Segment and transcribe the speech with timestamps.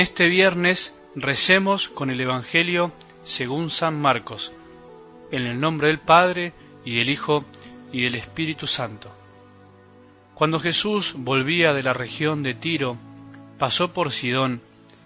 [0.00, 2.90] este viernes recemos con el Evangelio
[3.22, 4.50] según San Marcos,
[5.30, 6.54] en el nombre del Padre
[6.86, 7.44] y del Hijo
[7.92, 9.10] y del Espíritu Santo.
[10.34, 12.96] Cuando Jesús volvía de la región de Tiro,
[13.58, 14.62] pasó por Sidón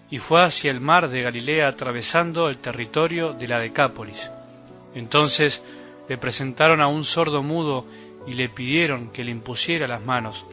[0.09, 4.29] y fue hacia el mar de Galilea atravesando el territorio de la Decápolis.
[4.93, 5.61] Entonces
[6.07, 7.85] le presentaron a un sordo mudo
[8.25, 10.45] y le pidieron que le impusiera las manos.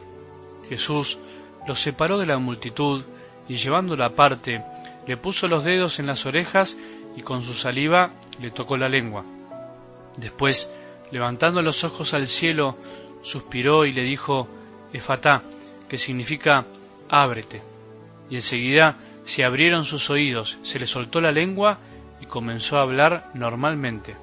[0.67, 1.17] Jesús
[1.65, 3.05] lo separó de la multitud
[3.47, 4.63] y llevándolo aparte,
[5.07, 6.77] le puso los dedos en las orejas
[7.15, 8.11] y con su saliva
[8.41, 9.23] le tocó la lengua.
[10.17, 10.71] Después,
[11.11, 12.77] levantando los ojos al cielo,
[13.21, 14.47] suspiró y le dijo,
[14.91, 15.43] Efatá,
[15.87, 16.65] que significa
[17.09, 17.61] ábrete.
[18.29, 21.77] Y enseguida se abrieron sus oídos, se le soltó la lengua
[22.21, 24.15] y comenzó a hablar normalmente.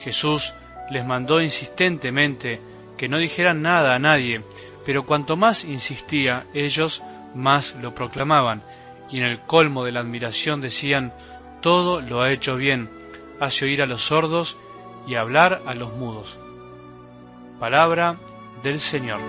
[0.00, 0.52] Jesús
[0.90, 2.60] les mandó insistentemente
[2.96, 4.42] que no dijeran nada a nadie,
[4.84, 7.02] pero cuanto más insistía ellos,
[7.34, 8.62] más lo proclamaban,
[9.10, 11.12] y en el colmo de la admiración decían,
[11.60, 12.90] todo lo ha hecho bien,
[13.40, 14.56] hace oír a los sordos
[15.06, 16.38] y hablar a los mudos.
[17.58, 18.16] Palabra
[18.62, 19.20] del Señor.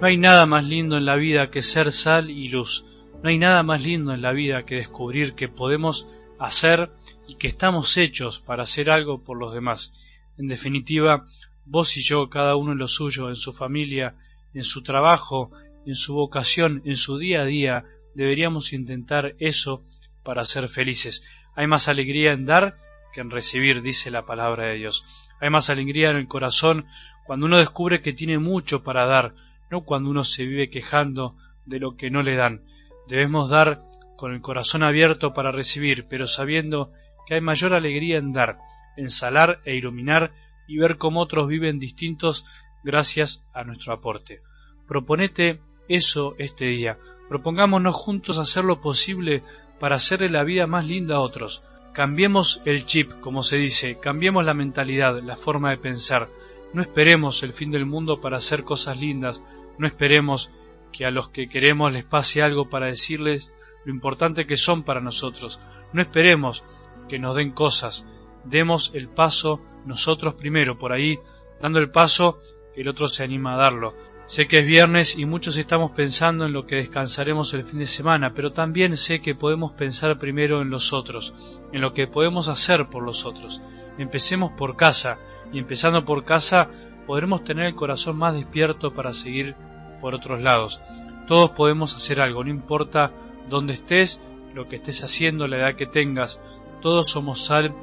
[0.00, 2.84] No hay nada más lindo en la vida que ser sal y luz.
[3.22, 6.06] No hay nada más lindo en la vida que descubrir que podemos
[6.38, 6.90] hacer
[7.26, 9.92] y que estamos hechos para hacer algo por los demás.
[10.38, 11.24] En definitiva,
[11.64, 14.14] vos y yo, cada uno en lo suyo, en su familia,
[14.54, 15.50] en su trabajo,
[15.84, 19.84] en su vocación, en su día a día, deberíamos intentar eso
[20.22, 21.24] para ser felices.
[21.54, 22.78] Hay más alegría en dar
[23.12, 25.04] que en recibir, dice la palabra de Dios.
[25.40, 26.86] Hay más alegría en el corazón
[27.26, 29.34] cuando uno descubre que tiene mucho para dar,
[29.70, 32.62] no cuando uno se vive quejando de lo que no le dan.
[33.08, 33.82] Debemos dar
[34.16, 36.92] con el corazón abierto para recibir, pero sabiendo
[37.26, 38.58] que hay mayor alegría en dar,
[38.98, 40.32] en salar e iluminar
[40.66, 42.44] y ver cómo otros viven distintos
[42.84, 44.42] gracias a nuestro aporte.
[44.86, 46.98] Proponete eso este día.
[47.28, 49.42] Propongámonos juntos hacer lo posible
[49.80, 51.62] para hacerle la vida más linda a otros.
[51.92, 56.28] Cambiemos el chip, como se dice, cambiemos la mentalidad, la forma de pensar.
[56.72, 59.42] No esperemos el fin del mundo para hacer cosas lindas,
[59.78, 60.52] no esperemos
[60.92, 63.52] que a los que queremos les pase algo para decirles
[63.84, 65.60] lo importante que son para nosotros.
[65.92, 66.64] No esperemos
[67.08, 68.06] que nos den cosas,
[68.48, 71.18] demos el paso nosotros primero, por ahí,
[71.60, 72.38] dando el paso,
[72.74, 73.94] el otro se anima a darlo.
[74.26, 77.86] Sé que es viernes y muchos estamos pensando en lo que descansaremos el fin de
[77.86, 81.34] semana, pero también sé que podemos pensar primero en los otros,
[81.72, 83.62] en lo que podemos hacer por los otros.
[83.96, 85.18] Empecemos por casa,
[85.50, 86.70] y empezando por casa
[87.06, 89.56] podremos tener el corazón más despierto para seguir
[90.02, 90.80] por otros lados.
[91.26, 93.10] Todos podemos hacer algo, no importa
[93.48, 94.22] dónde estés,
[94.52, 96.40] lo que estés haciendo, la edad que tengas,
[96.82, 97.74] todos somos sal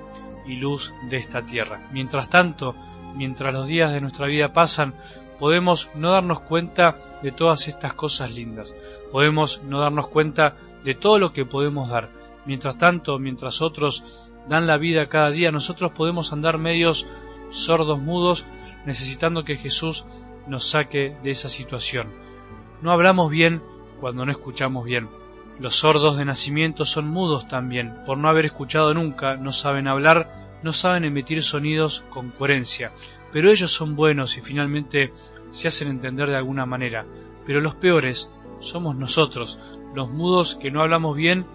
[0.47, 1.87] y luz de esta tierra.
[1.91, 2.75] Mientras tanto,
[3.15, 4.93] mientras los días de nuestra vida pasan,
[5.39, 8.75] podemos no darnos cuenta de todas estas cosas lindas,
[9.11, 12.09] podemos no darnos cuenta de todo lo que podemos dar.
[12.45, 17.07] Mientras tanto, mientras otros dan la vida cada día, nosotros podemos andar medios
[17.49, 18.45] sordos, mudos,
[18.85, 20.05] necesitando que Jesús
[20.47, 22.13] nos saque de esa situación.
[22.81, 23.63] No hablamos bien
[23.99, 25.09] cuando no escuchamos bien.
[25.59, 30.59] Los sordos de nacimiento son mudos también, por no haber escuchado nunca, no saben hablar,
[30.63, 32.91] no saben emitir sonidos con coherencia,
[33.31, 35.13] pero ellos son buenos y finalmente
[35.51, 37.05] se hacen entender de alguna manera.
[37.45, 38.29] Pero los peores
[38.59, 39.57] somos nosotros,
[39.93, 41.45] los mudos que no hablamos bien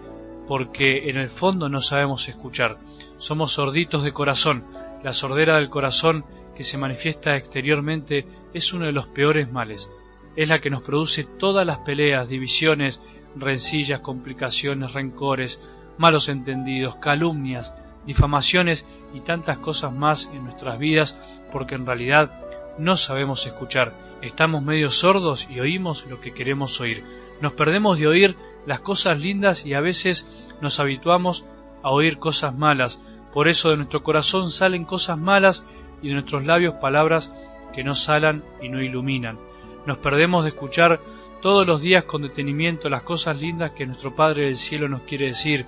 [0.47, 2.79] porque en el fondo no sabemos escuchar.
[3.17, 4.65] Somos sorditos de corazón.
[5.03, 6.25] La sordera del corazón
[6.55, 9.89] que se manifiesta exteriormente es uno de los peores males.
[10.35, 13.01] Es la que nos produce todas las peleas, divisiones,
[13.35, 15.61] rencillas, complicaciones, rencores,
[15.97, 17.75] malos entendidos, calumnias,
[18.05, 21.17] difamaciones y tantas cosas más en nuestras vidas
[21.51, 22.31] porque en realidad
[22.77, 23.93] no sabemos escuchar.
[24.21, 27.03] Estamos medio sordos y oímos lo que queremos oír.
[27.41, 31.45] Nos perdemos de oír las cosas lindas y a veces nos habituamos
[31.83, 32.99] a oír cosas malas.
[33.33, 35.65] Por eso de nuestro corazón salen cosas malas
[36.01, 37.31] y de nuestros labios palabras
[37.73, 39.39] que no salan y no iluminan.
[39.85, 40.99] Nos perdemos de escuchar
[41.41, 45.27] todos los días con detenimiento las cosas lindas que nuestro Padre del Cielo nos quiere
[45.27, 45.65] decir,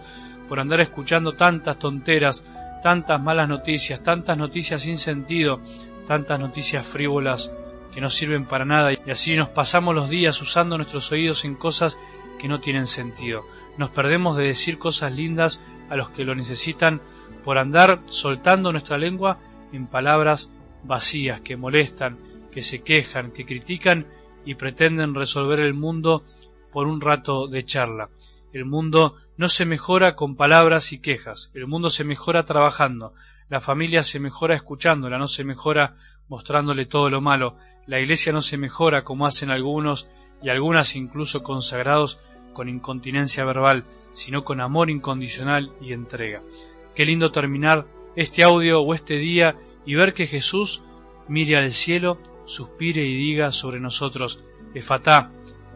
[0.48, 2.46] por andar escuchando tantas tonteras,
[2.82, 5.60] tantas malas noticias, tantas noticias sin sentido,
[6.08, 7.52] tantas noticias frívolas
[7.94, 11.56] que no sirven para nada y así nos pasamos los días usando nuestros oídos en
[11.56, 12.00] cosas
[12.40, 13.46] que no tienen sentido.
[13.78, 17.02] Nos perdemos de decir cosas lindas a los que lo necesitan
[17.44, 19.40] por andar soltando nuestra lengua
[19.72, 20.52] en palabras
[20.84, 22.18] vacías que molestan,
[22.52, 24.06] que se quejan, que critican
[24.46, 26.24] y pretenden resolver el mundo
[26.72, 28.10] por un rato de charla.
[28.52, 33.14] El mundo no se mejora con palabras y quejas, el mundo se mejora trabajando,
[33.50, 35.96] la familia se mejora escuchándola, no se mejora
[36.28, 40.08] mostrándole todo lo malo, La iglesia no se mejora como hacen algunos
[40.42, 42.20] y algunas incluso consagrados
[42.54, 46.42] con incontinencia verbal, sino con amor incondicional y entrega.
[46.96, 47.86] Qué lindo terminar
[48.16, 49.56] este audio o este día
[49.86, 50.82] y ver que Jesús
[51.28, 54.44] mire al cielo, suspire y diga sobre nosotros,
[54.74, 55.32] Efatá,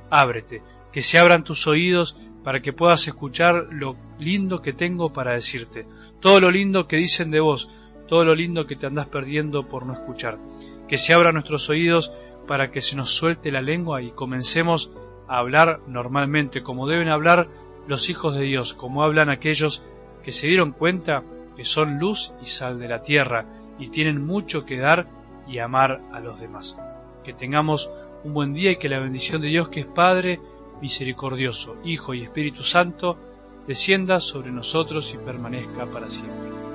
[0.10, 5.34] ábrete, que se abran tus oídos para que puedas escuchar lo lindo que tengo para
[5.34, 5.86] decirte,
[6.20, 7.70] todo lo lindo que dicen de vos,
[8.08, 10.40] todo lo lindo que te andás perdiendo por no escuchar.
[10.88, 12.14] Que se abran nuestros oídos
[12.48, 14.92] para que se nos suelte la lengua y comencemos
[15.28, 17.50] a hablar normalmente, como deben hablar
[17.88, 19.84] los hijos de Dios, como hablan aquellos
[20.24, 21.24] que se dieron cuenta
[21.56, 23.46] que son luz y sal de la tierra
[23.80, 25.08] y tienen mucho que dar
[25.48, 26.78] y amar a los demás.
[27.24, 27.90] Que tengamos
[28.24, 30.40] un buen día y que la bendición de Dios, que es Padre,
[30.82, 33.18] misericordioso, Hijo y Espíritu Santo,
[33.68, 36.67] descienda sobre nosotros y permanezca para siempre.